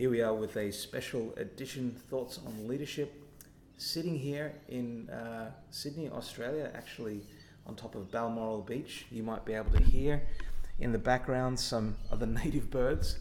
[0.00, 3.12] Here we are with a special edition Thoughts on Leadership,
[3.76, 7.20] sitting here in uh, Sydney, Australia, actually
[7.66, 9.04] on top of Balmoral Beach.
[9.10, 10.22] You might be able to hear
[10.78, 13.18] in the background some of the native birds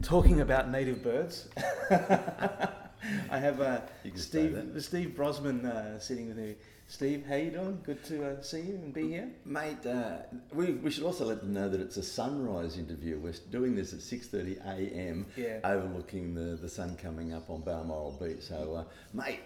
[0.00, 1.50] talking about native birds.
[3.30, 3.80] I have uh,
[4.14, 6.54] Steve, Steve Brossman uh, sitting with me.
[6.86, 7.80] Steve, how you doing?
[7.82, 9.86] Good to uh, see you and be here, mate.
[9.86, 10.18] Uh,
[10.52, 13.18] we, we should also let them know that it's a sunrise interview.
[13.18, 15.24] We're doing this at six thirty a.m.
[15.34, 15.60] Yeah.
[15.64, 18.42] overlooking the, the sun coming up on Balmoral Beach.
[18.42, 19.40] So, uh, mate,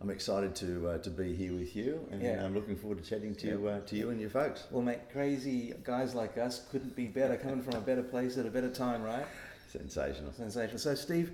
[0.00, 2.44] I'm excited to uh, to be here with you, and yeah.
[2.44, 4.66] I'm looking forward to chatting to you uh, to you and your folks.
[4.72, 8.46] Well, mate, crazy guys like us couldn't be better, coming from a better place at
[8.46, 9.26] a better time, right?
[9.70, 10.32] Sensational.
[10.32, 10.78] Sensational.
[10.78, 11.32] So, Steve,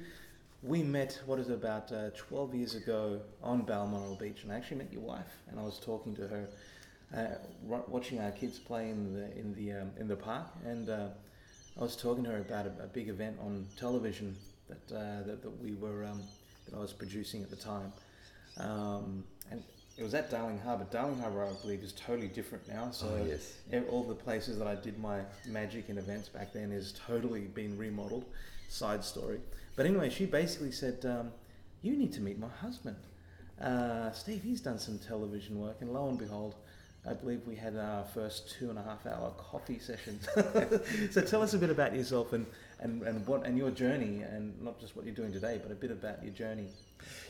[0.63, 4.57] we met what is it, about uh, 12 years ago on Balmoral Beach, and I
[4.57, 6.49] actually met your wife, and I was talking to her,
[7.17, 7.27] uh,
[7.67, 11.09] watching our kids play in the in the um, in the park, and uh,
[11.79, 14.37] I was talking to her about a, a big event on television
[14.69, 16.23] that uh, that, that, we were um,
[16.69, 17.93] that I was producing at the time,
[18.59, 19.63] um, and
[19.97, 20.87] it was at Darling Harbour.
[20.91, 22.91] Darling Harbour, I believe, is totally different now.
[22.91, 23.55] So oh, yes.
[23.91, 27.77] all the places that I did my magic and events back then is totally been
[27.79, 28.27] remodeled.
[28.71, 29.41] Side story.
[29.77, 31.33] But anyway, she basically said, um,
[31.83, 32.97] "You need to meet my husband,
[33.61, 34.43] uh, Steve.
[34.43, 36.55] He's done some television work, and lo and behold."
[37.07, 40.29] I believe we had our first two and a half hour coffee sessions.
[41.15, 42.45] so tell us a bit about yourself and,
[42.81, 45.75] and, and what and your journey and not just what you're doing today, but a
[45.75, 46.67] bit about your journey.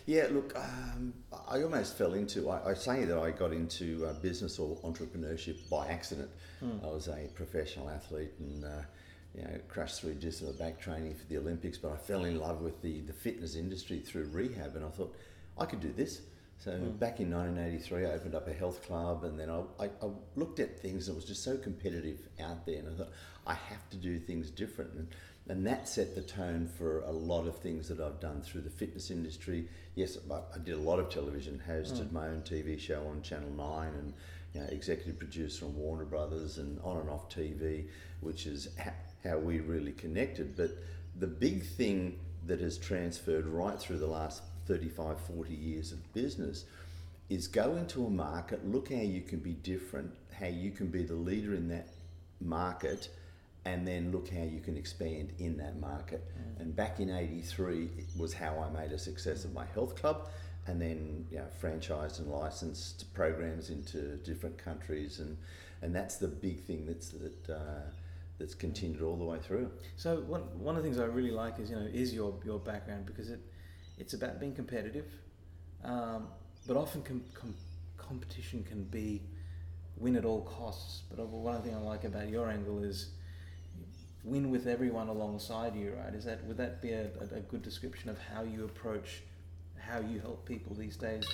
[0.06, 1.14] Yeah, look, um,
[1.48, 5.68] I almost fell into, I, I, say that I got into uh, business or entrepreneurship
[5.70, 6.30] by accident.
[6.58, 6.84] Hmm.
[6.84, 8.82] I was a professional athlete and uh,
[9.34, 12.38] you know, crashed through just a back training for the Olympics, but I fell in
[12.38, 15.14] love with the, the fitness industry through rehab, and I thought
[15.58, 16.22] I could do this.
[16.58, 16.98] So mm.
[16.98, 20.60] back in 1983, I opened up a health club, and then I, I, I, looked
[20.60, 23.12] at things that was just so competitive out there, and I thought
[23.46, 25.08] I have to do things different, and,
[25.48, 28.70] and that set the tone for a lot of things that I've done through the
[28.70, 29.68] fitness industry.
[29.94, 32.12] Yes, I did a lot of television, hosted mm.
[32.12, 34.12] my own TV show on Channel Nine, and
[34.52, 37.86] you know, executive producer on Warner Brothers, and on and off TV,
[38.20, 38.68] which is
[39.24, 40.56] how we really connected.
[40.56, 40.70] But
[41.18, 46.64] the big thing that has transferred right through the last 35, 40 years of business
[47.28, 51.02] is go into a market, look how you can be different, how you can be
[51.02, 51.88] the leader in that
[52.40, 53.08] market,
[53.64, 56.24] and then look how you can expand in that market.
[56.36, 56.60] Mm.
[56.60, 60.28] And back in 83 it was how I made a success of my health club
[60.66, 65.36] and then you know, franchised and licensed programs into different countries and
[65.82, 67.80] and that's the big thing that's that uh,
[68.40, 69.70] that's continued all the way through.
[69.96, 72.58] So one one of the things I really like is you know is your your
[72.58, 73.40] background because it
[73.98, 75.04] it's about being competitive,
[75.84, 76.28] um,
[76.66, 77.54] but often com- com-
[77.98, 79.22] competition can be
[79.98, 81.02] win at all costs.
[81.10, 83.10] But one thing I like about your angle is
[84.24, 86.14] win with everyone alongside you, right?
[86.14, 89.22] Is that would that be a, a good description of how you approach
[89.78, 91.24] how you help people these days?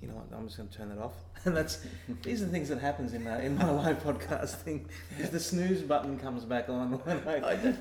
[0.00, 1.14] You know what, I'm just going to turn that off.
[1.46, 1.82] And that's
[2.22, 4.84] these are the things that happens in my, in my live podcasting.
[5.18, 7.36] Is the snooze button comes back on when I.
[7.36, 7.72] I yeah,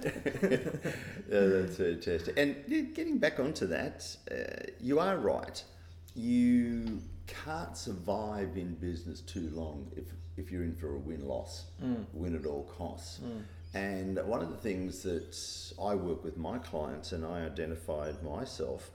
[1.27, 2.37] that's fantastic.
[2.37, 2.55] And
[2.95, 5.61] getting back onto that, uh, you are right.
[6.15, 10.05] You can't survive in business too long if
[10.37, 12.05] if you're in for a win loss, mm.
[12.13, 13.19] win at all costs.
[13.19, 13.43] Mm.
[13.73, 15.37] And one of the things that
[15.83, 18.89] I work with my clients and I identified myself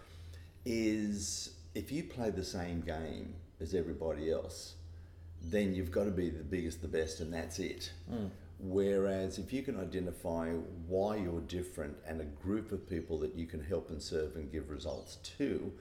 [0.65, 4.75] is if you play the same game as everybody else,
[5.43, 7.93] then you've got to be the biggest, the best, and that's it.
[8.11, 8.31] Mm.
[8.61, 10.51] Whereas if you can identify
[10.87, 14.51] why you're different and a group of people that you can help and serve and
[14.51, 15.73] give results to,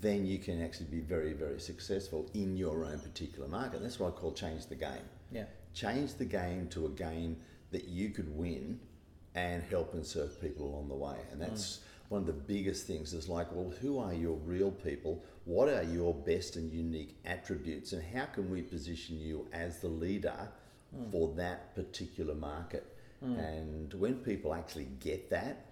[0.00, 3.82] then you can actually be very, very successful in your own particular market.
[3.82, 5.08] That's what I call change the game.
[5.32, 5.46] Yeah.
[5.74, 7.38] Change the game to a game
[7.72, 8.78] that you could win
[9.34, 11.16] and help and serve people along the way.
[11.32, 14.70] And that's mm one of the biggest things is like, well, who are your real
[14.70, 15.24] people?
[15.46, 17.94] What are your best and unique attributes?
[17.94, 20.50] And how can we position you as the leader
[20.94, 21.10] mm.
[21.10, 22.84] for that particular market?
[23.24, 23.38] Mm.
[23.38, 25.64] And when people actually get that,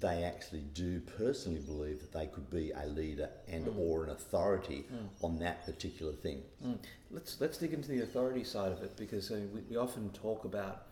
[0.00, 3.78] they actually do personally believe that they could be a leader and mm.
[3.78, 5.06] or an authority mm.
[5.22, 6.42] on that particular thing.
[6.66, 6.78] Mm.
[7.10, 10.46] Let's let's dig into the authority side of it because uh, we, we often talk
[10.46, 10.84] about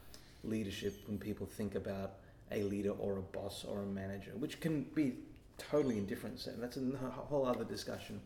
[0.45, 2.13] leadership when people think about
[2.53, 5.15] a leader or a boss or a manager, which can be
[5.59, 6.47] totally indifferent.
[6.47, 8.21] And that's a whole other discussion.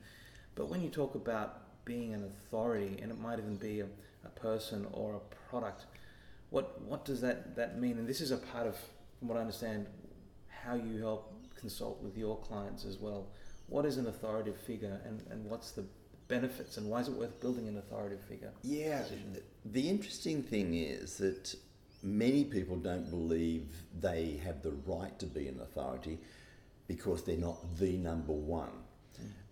[0.55, 3.87] But when you talk about being an authority, and it might even be a,
[4.25, 5.87] a person or a product,
[6.51, 7.99] what what does that, that mean?
[7.99, 8.77] And this is a part of,
[9.19, 9.87] from what I understand,
[10.49, 13.29] how you help consult with your clients as well.
[13.69, 15.85] What is an authoritative figure, and, and what's the
[16.27, 18.53] benefits, and why is it worth building an authoritative figure?
[18.63, 19.37] Yeah, position?
[19.65, 21.55] the interesting thing is that
[22.03, 23.69] many people don't believe
[24.01, 26.19] they have the right to be an authority
[26.89, 28.71] because they're not the number one.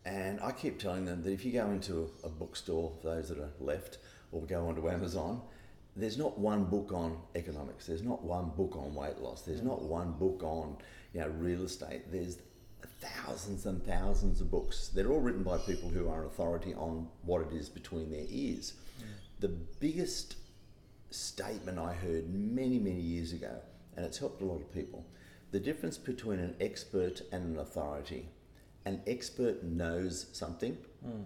[0.05, 3.39] And I keep telling them that if you go into a bookstore, for those that
[3.39, 3.99] are left,
[4.33, 5.43] or go onto Amazon,
[5.97, 7.87] there's not one book on economics.
[7.87, 9.43] There's not one book on weight loss.
[9.43, 10.77] There's not one book on
[11.13, 12.11] you know real estate.
[12.11, 12.39] There's
[13.01, 14.89] thousands and thousands of books.
[14.89, 18.75] They're all written by people who are authority on what it is between their ears.
[19.41, 20.37] The biggest
[21.11, 23.57] statement I heard many, many years ago,
[23.97, 25.05] and it's helped a lot of people.
[25.51, 28.29] The difference between an expert and an authority.
[28.85, 31.23] An expert knows something, hmm.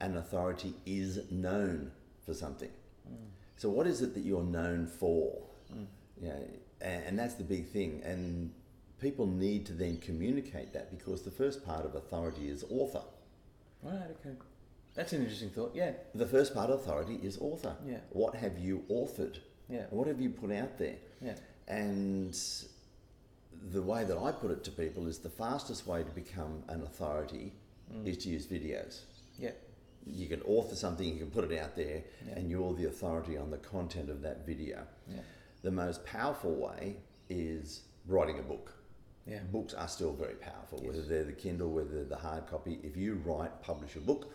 [0.00, 1.92] an authority is known
[2.24, 2.70] for something.
[3.06, 3.26] Hmm.
[3.56, 5.42] So, what is it that you're known for?
[5.72, 5.84] Hmm.
[6.20, 6.48] You know,
[6.80, 8.00] and, and that's the big thing.
[8.04, 8.52] And
[9.00, 13.02] people need to then communicate that because the first part of authority is author.
[13.82, 14.16] Right.
[14.24, 14.36] Okay.
[14.94, 15.72] That's an interesting thought.
[15.74, 15.92] Yeah.
[16.14, 17.76] The first part of authority is author.
[17.86, 17.98] Yeah.
[18.10, 19.38] What have you authored?
[19.68, 19.86] Yeah.
[19.90, 20.96] What have you put out there?
[21.20, 21.36] Yeah.
[21.68, 22.38] And
[23.70, 26.82] the way that I put it to people is the fastest way to become an
[26.82, 27.52] authority
[27.92, 28.06] mm.
[28.06, 29.00] is to use videos.
[29.38, 29.52] Yeah.
[30.04, 32.34] You can author something, you can put it out there, Yeah.
[32.34, 34.84] and you're the authority on the content of that video.
[35.08, 35.20] Yeah.
[35.62, 36.96] The most powerful way
[37.30, 38.74] is writing a book.
[39.26, 39.38] Yeah.
[39.52, 40.88] Books are still very powerful, Yes.
[40.88, 42.80] whether they're the Kindle, whether they're the hard copy.
[42.82, 44.32] If you write, publish a book,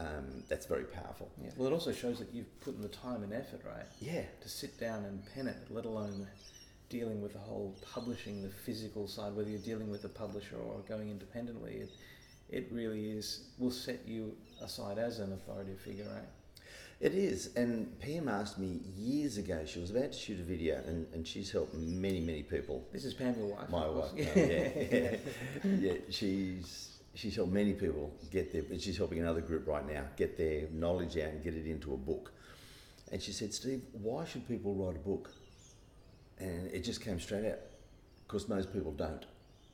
[0.00, 1.30] um, that's very powerful.
[1.42, 1.50] Yeah.
[1.56, 3.86] Well, it also shows that you've put in the time and effort, right?
[4.00, 6.26] Yeah, To sit down and pen it, let alone
[6.88, 10.80] dealing with the whole publishing, the physical side, whether you're dealing with a publisher or
[10.88, 11.90] going independently, it,
[12.48, 16.26] it really is will set you aside as an authoritative figure, right?
[17.00, 17.50] it is.
[17.56, 21.26] And Pam asked me years ago, she was about to shoot a video, and, and
[21.26, 22.86] she's helped many, many people.
[22.92, 23.70] This is Pam, your wife.
[23.70, 24.12] My wife, course.
[24.36, 25.16] no, yeah, yeah,
[25.64, 25.92] yeah.
[26.10, 28.78] She's she's helped many people get their.
[28.78, 31.96] She's helping another group right now get their knowledge out and get it into a
[31.96, 32.32] book.
[33.12, 35.30] And she said, Steve, why should people write a book?
[36.38, 37.58] And it just came straight out,
[38.26, 39.24] because most people don't.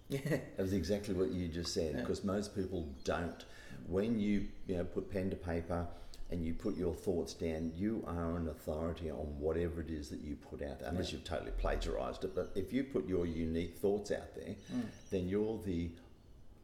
[0.09, 0.21] Yeah.
[0.57, 2.01] That was exactly what you just said, Yeah.
[2.01, 3.45] because most people don't.
[3.89, 5.87] When you you know put pen to paper
[6.31, 10.21] and you put your thoughts down, you are an authority on whatever it is that
[10.23, 11.19] you put out there, unless Yeah.
[11.19, 12.35] you've totally plagiarized it.
[12.35, 14.83] But if you put your unique thoughts out there, Mm.
[15.11, 15.91] then you're the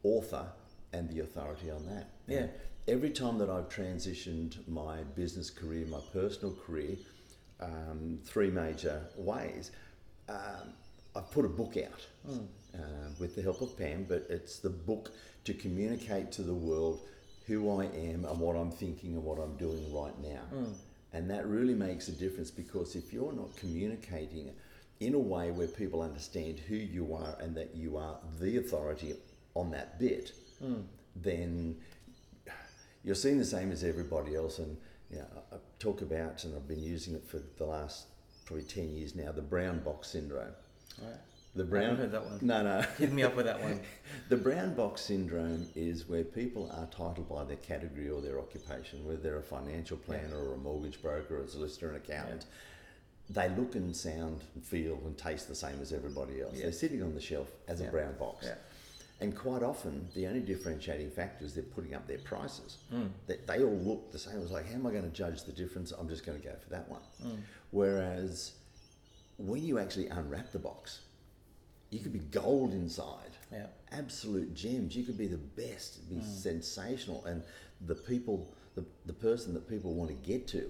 [0.03, 0.47] author
[0.93, 2.09] and the authority on that.
[2.27, 2.37] Yeah.
[2.37, 2.49] And
[2.87, 6.95] every time that I've transitioned my business career, my personal career,
[7.59, 9.71] um, three major ways,
[10.29, 10.73] um,
[11.15, 12.47] I've put a book out Mm.
[12.75, 12.79] uh,
[13.19, 15.11] with the help of Pam, but it's the book
[15.43, 17.01] to communicate to the world
[17.47, 20.41] who I am and what I'm thinking and what I'm doing right now.
[20.53, 20.73] Mm.
[21.11, 24.51] And that really makes a difference because if you're not communicating
[25.01, 29.15] in a way where people understand who you are and that you are the authority
[29.53, 30.31] on that bit,
[30.63, 30.83] Mm.
[31.15, 31.75] then
[33.03, 34.59] you're seen the same as everybody else.
[34.59, 34.77] And
[35.11, 38.05] you know, I talk about, and I've been using it for the last
[38.45, 40.53] probably 10 years now, the brown box syndrome.
[41.01, 41.13] Right.
[41.55, 41.83] The brown.
[41.83, 42.39] haven't heard that one.
[42.41, 42.81] No, no.
[42.97, 43.79] Hit me up with that one.
[44.29, 49.05] The brown box syndrome is where people are titled by their category or their occupation,
[49.05, 52.45] whether they're a financial planner or a mortgage broker or a solicitor and accountant.
[53.29, 56.55] They look and sound and feel and taste the same as everybody else.
[56.55, 56.63] Yeah.
[56.63, 58.47] They're sitting on the shelf as a brown box.
[59.23, 62.77] And quite often, the only differentiating factor is they're putting up their prices.
[62.93, 63.09] Mm.
[63.25, 64.41] They, they all look the same.
[64.41, 65.93] It's like, how am I going to judge the difference?
[65.97, 66.99] I'm just going to go for that one.
[67.25, 67.37] Mm.
[67.71, 68.51] Whereas
[69.37, 70.99] when you actually unwrap the box,
[71.89, 73.67] you could be gold inside Yeah.
[73.93, 74.93] absolute gems.
[74.93, 76.25] You could be the best, be Mm.
[76.25, 77.43] sensational, and
[77.87, 80.69] the people, the, the person that people want to get to.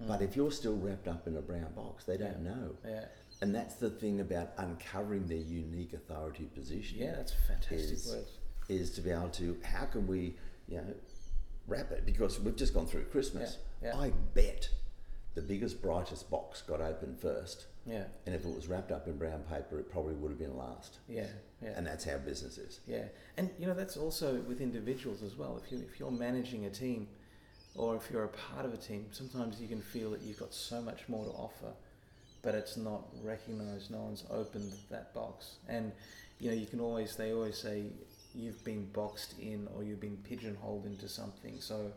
[0.00, 2.44] But if you're still wrapped up in a brown box, they don't.
[2.44, 2.50] Yeah.
[2.50, 2.76] know.
[2.84, 3.04] Yeah.
[3.40, 6.98] And that's the thing about uncovering their unique authority position.
[6.98, 8.30] Yeah, that's fantastic Is- words.
[8.68, 10.34] Is to be able to, how can we,
[10.68, 10.94] you know,
[11.66, 12.04] wrap it?
[12.04, 13.56] Because we've just gone through Christmas.
[13.82, 13.98] Yeah, yeah.
[13.98, 14.68] I bet
[15.34, 17.64] the biggest, brightest box got opened first.
[17.86, 18.04] Yeah.
[18.26, 20.98] And if it was wrapped up in brown paper, it probably would have been last.
[21.08, 21.28] Yeah.
[21.62, 21.70] Yeah.
[21.76, 22.80] And that's how business is.
[22.86, 23.04] Yeah,
[23.36, 25.60] and you know that's also with individuals as well.
[25.64, 27.08] If you if you're managing a team,
[27.74, 30.54] or if you're a part of a team, sometimes you can feel that you've got
[30.54, 31.72] so much more to offer,
[32.42, 33.90] but it's not recognised.
[33.90, 35.92] No one's opened that box, and
[36.38, 37.84] you know you can always they always say
[38.34, 41.60] you've been boxed in or you've been pigeonholed into something.
[41.60, 41.92] So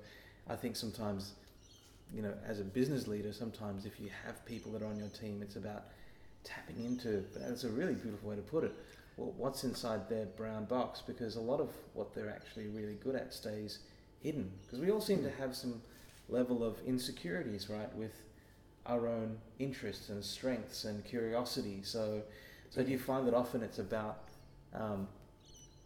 [0.49, 1.33] I think sometimes
[2.13, 5.09] you know as a business leader, sometimes if you have people that are on your
[5.09, 5.85] team, it's about
[6.43, 7.23] tapping into.
[7.33, 8.73] But that's a really beautiful way to put it
[9.17, 13.15] well, what's inside their brown box because a lot of what they're actually really good
[13.15, 13.79] at stays
[14.21, 15.41] hidden because we all seem to hmm.
[15.41, 15.81] have some
[16.29, 18.23] level of insecurities right with
[18.85, 22.21] our own interests and strengths and curiosity so
[22.69, 24.23] so do you find that often it's about
[24.73, 25.07] um,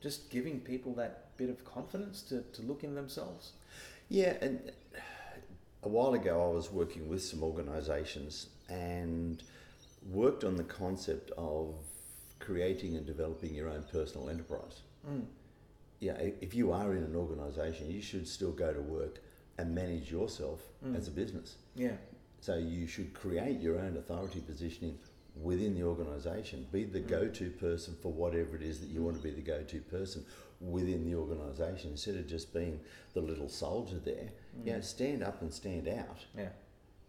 [0.01, 3.53] just giving people that bit of confidence to, to look in themselves
[4.09, 4.71] Yeah, and
[5.83, 9.43] a while ago I was working with some organisations and
[10.11, 11.75] worked on the concept of
[12.39, 14.81] creating and developing your own personal enterprise.
[15.09, 15.25] Mm.
[15.99, 19.19] Yeah, if you are in an organisation, you should still go to work
[19.57, 20.95] and manage yourself Mm.
[20.97, 21.55] as a business.
[21.75, 21.97] Yeah.
[22.45, 24.99] So you should create your own authority positioning
[25.41, 26.67] within the organisation.
[26.71, 27.07] Be the Mm.
[27.07, 30.23] go-to person for whatever it is that you want to be the go-to person
[30.61, 32.79] within the organisation instead of just being
[33.15, 34.29] the little soldier there.
[34.59, 34.67] Mm.
[34.67, 36.49] Yeah, stand up and stand out Yeah.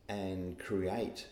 [0.09, 1.26] and create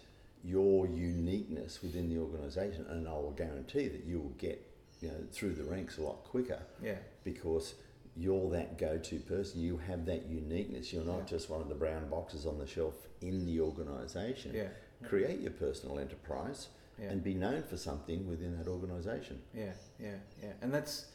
[0.45, 4.61] your uniqueness within the organisation, and I will guarantee that you will get
[5.01, 6.99] you know through the ranks a lot quicker Yeah.
[7.25, 7.75] because
[8.17, 9.61] you're that go-to person.
[9.61, 10.93] You have that uniqueness.
[10.93, 11.25] You're not Yeah.
[11.27, 14.55] just one of the brown boxes on the shelf in the organisation.
[14.55, 14.69] Yeah.
[15.09, 16.69] Create your personal enterprise
[16.99, 17.11] Yeah.
[17.11, 19.43] and be known for something within that organisation.
[19.53, 20.53] Yeah, yeah, yeah.
[20.63, 21.07] And that's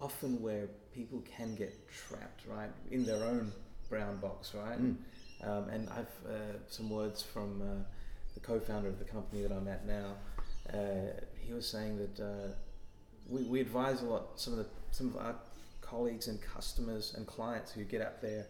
[0.00, 3.52] often where people can get trapped, right, in their own
[3.88, 4.78] brown box, right?
[4.80, 4.96] Mm.
[5.42, 7.84] Um, and I've uh, some words from uh,
[8.34, 10.16] the co-founder of the company that I'm at now.
[10.72, 12.48] Uh, he was saying that uh,
[13.28, 15.36] we, we advise a lot some of the some of our
[15.90, 18.46] colleagues and customers and clients who get out there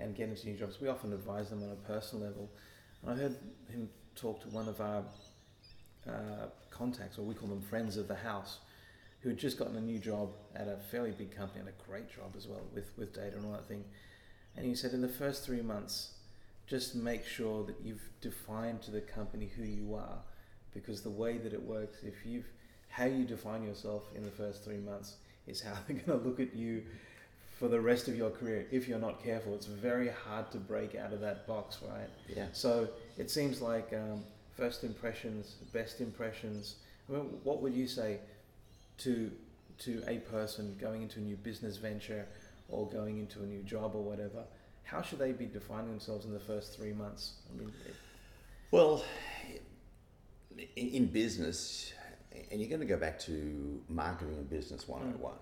[0.00, 0.80] and get into new jobs.
[0.80, 2.50] We often advise them on a personal level.
[3.02, 3.36] And I heard
[3.70, 5.04] him talk to one of our
[6.08, 8.58] uh, contacts, or we call them friends of the house,
[9.20, 12.14] who had just gotten a new job at a fairly big company and a great
[12.14, 13.84] job as well with, with data and all that thing.
[14.56, 16.10] And he said, in the first three months,
[16.66, 20.18] just make sure that you've defined to the company who you are,
[20.72, 22.46] because the way that it works, if you've
[22.88, 25.16] how you define yourself in the first three months
[25.46, 26.82] is how they're going to look at you
[27.58, 28.66] for the rest of your career.
[28.70, 32.08] If you're not careful, it's very hard to break out of that box, right?
[32.28, 32.46] Yeah.
[32.52, 34.24] So it seems like um,
[34.56, 36.76] first impressions, best impressions.
[37.08, 38.18] I mean, what would you say
[38.98, 39.30] to
[39.76, 42.26] to a person going into a new business venture
[42.68, 44.44] or going into a new job or whatever?
[44.84, 47.34] How should they be defining themselves in the first three months?
[47.52, 47.94] I mean, it,
[48.70, 49.04] Well,
[50.76, 51.92] in business,
[52.50, 55.34] and you're going to go back to marketing and business 101,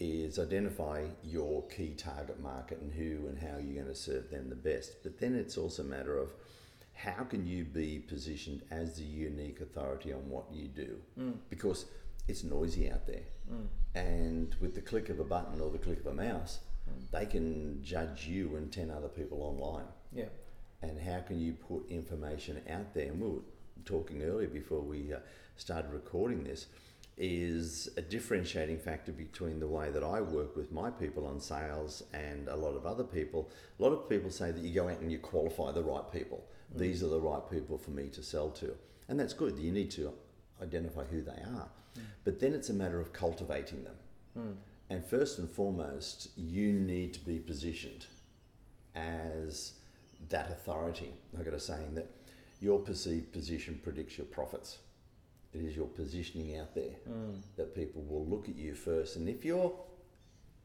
[0.00, 4.48] is identify your key target market and who and how you're going to serve them
[4.48, 5.02] the best.
[5.02, 6.32] But then it's also a matter of
[6.94, 10.96] how can you be positioned as the unique authority on what you do?
[11.18, 11.86] mm, Because
[12.28, 13.22] it's noisy out there.
[13.52, 17.10] mm, And with the click of a button or the click of a mouse, mm.
[17.10, 20.24] they can judge you and 10 other people online yeah,
[20.82, 23.06] and how can you put information out there?
[23.06, 23.40] And we were
[23.84, 25.18] talking earlier before we uh,
[25.56, 26.66] started recording this,
[27.16, 32.04] is a differentiating factor between the way that I work with my people on sales
[32.12, 33.50] and a lot of other people.
[33.78, 36.44] A lot of people say that you go out and you qualify the right people.
[36.74, 36.78] Mm.
[36.78, 38.76] These are the right people for me to sell to.
[39.08, 39.58] And that's good.
[39.58, 40.12] You need to
[40.62, 41.68] identify who they are.
[41.98, 42.02] Mm.
[42.24, 43.94] But then it's a matter of cultivating them.
[44.38, 44.54] mm,
[44.88, 48.06] And first and foremost, you need to be positioned
[48.94, 49.72] as
[50.28, 51.12] that authority.
[51.36, 52.08] I've got a saying that
[52.60, 54.78] your perceived position predicts your profits.
[55.52, 59.16] It is your positioning out there mm, that people will look at you first.
[59.16, 59.72] And if you're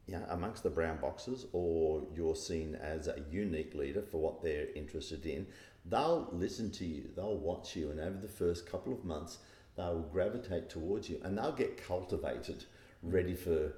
[0.06, 4.42] you know, amongst the brown boxes or you're seen as a unique leader for what
[4.42, 5.46] they're interested in,
[5.86, 9.38] they'll listen to you, they'll watch you, and over the first couple of months,
[9.76, 12.64] they'll gravitate towards you and they'll get cultivated,
[13.02, 13.72] ready for,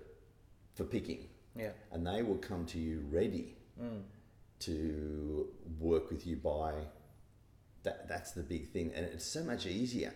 [0.75, 1.29] for picking.
[1.55, 4.03] yeah, And they will come to you ready mm,
[4.61, 5.47] to
[5.79, 6.73] work with you by
[7.87, 8.93] that that's the big thing.
[8.95, 10.13] And it's so much easier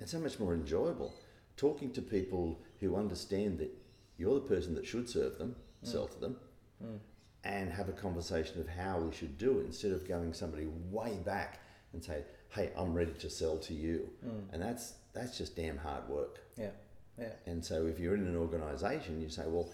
[0.00, 1.14] and so much more enjoyable
[1.56, 3.70] talking to people who understand that
[4.16, 6.36] you're the person that should serve them sell to them
[6.82, 6.98] mm,
[7.44, 11.18] and have a conversation of how we should do it instead of going somebody way
[11.24, 11.60] back
[11.92, 14.08] and say hey i'm ready to sell to you.
[14.26, 16.40] Mm, and that's that's just damn hard work.
[16.56, 16.70] Yeah,
[17.18, 19.68] yeah, and so if you're in an organisation you say well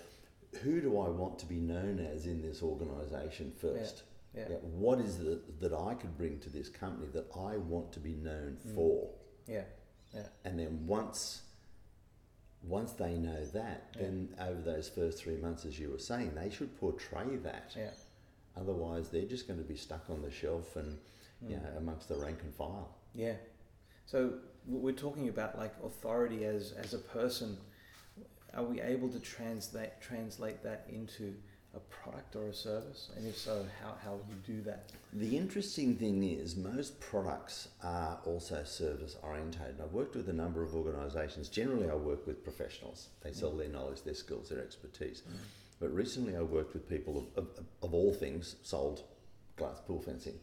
[0.63, 3.97] who do i want to be known as in this organisation first?
[3.97, 7.93] yeah, yeah, what is it that I could bring to this company that I want
[7.93, 8.75] to be known Mm.
[8.75, 9.11] for?
[9.47, 9.65] yeah,
[10.15, 11.43] yeah, And then once
[12.63, 14.03] once they know that, Yeah.
[14.03, 17.73] then over those first three months, as you were saying, they should portray that.
[17.77, 17.93] yeah.
[18.57, 20.99] Otherwise, they're just going to be stuck on the shelf and
[21.43, 21.63] you Mm.
[21.63, 22.95] know amongst the rank and file.
[23.15, 23.37] Yeah.
[24.07, 27.59] So we're talking about like authority as as a person.
[28.55, 31.37] Are we able to translate translate that into
[31.77, 33.11] a product or a service?
[33.17, 34.91] And if so, how how will you do that?
[35.13, 39.81] The interesting thing is, most products are also service orientated.
[39.83, 41.49] I've worked with a number of organisations.
[41.49, 43.09] Generally, I work with professionals.
[43.23, 45.23] They sell their knowledge, their skills, their expertise.
[45.29, 45.37] Mm.
[45.81, 49.03] But recently, I worked with people of, of, of all things sold
[49.57, 50.39] glass pool fencing,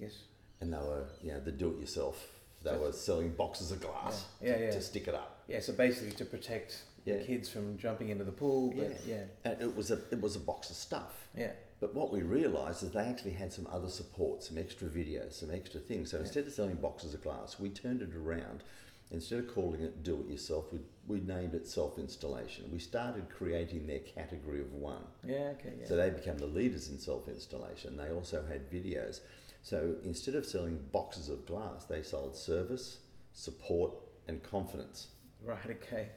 [0.00, 0.14] Yes.
[0.60, 2.26] and they were, you know, the do-it-yourself.
[2.64, 4.50] They were selling boxes of glass Yeah.
[4.50, 4.70] Yeah, to, yeah.
[4.72, 5.42] to stick it up.
[5.48, 5.60] Yeah.
[5.60, 7.22] So basically, to protect Yeah.
[7.22, 8.72] kids from jumping into the pool.
[8.76, 9.22] But yeah.
[9.44, 11.28] And it was a it was a box of stuff.
[11.36, 11.52] Yeah.
[11.80, 15.50] But what we realised is they actually had some other support, some extra videos, some
[15.52, 16.10] extra things.
[16.10, 16.24] So Yeah.
[16.24, 18.62] instead of selling boxes of glass, we turned it around.
[19.10, 22.70] Instead of calling it do it yourself, we, we named it self installation.
[22.70, 25.04] We started creating their category of one.
[25.24, 25.86] Yeah, okay, yeah.
[25.86, 27.96] So they became the leaders in self installation.
[27.96, 29.20] They also had videos.
[29.62, 32.98] So instead of selling boxes of glass, they sold service,
[33.32, 33.92] support,
[34.26, 35.08] and confidence.
[35.42, 36.08] right, okay.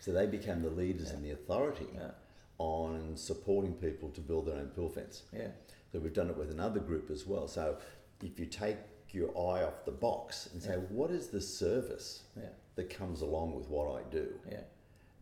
[0.00, 2.10] So they became the leaders and the authority Yeah,
[2.58, 5.22] on supporting people to build their own pool fence.
[5.32, 5.48] yeah,
[5.92, 7.46] So we've done it with another group as well.
[7.48, 7.78] So
[8.22, 8.78] if you take
[9.12, 10.86] your eye off the box and say, Yeah.
[10.88, 14.38] what is the service yeah, that comes along with what I do?
[14.50, 14.62] yeah,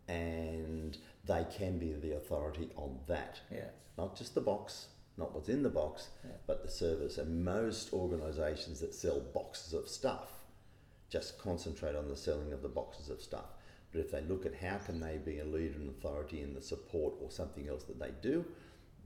[0.07, 3.39] And they can be the authority on that.
[3.51, 6.31] yeah, Not just the box, not what's in the box, Yeah.
[6.47, 7.17] but the service.
[7.17, 10.45] And most organisations that sell boxes of stuff
[11.09, 13.45] just concentrate on the selling of the boxes of stuff.
[13.91, 16.61] But if they look at how can they be a leader and authority in the
[16.61, 18.45] support or something else that they do,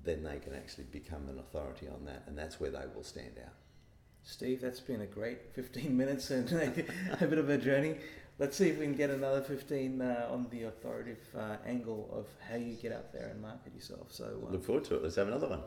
[0.03, 3.39] then they can actually become an authority on that, and that's where they will stand
[3.43, 3.53] out.
[4.23, 7.97] Steve, that's been a great 15 minutes and a bit of a journey.
[8.39, 12.25] Let's see if we can get another 15 uh, on the authoritative uh, angle of
[12.49, 14.07] how you get out there and market yourself.
[14.11, 15.03] So, uh, Look forward to it.
[15.03, 15.61] Let's have another one.